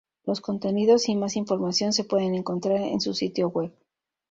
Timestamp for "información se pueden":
1.35-2.33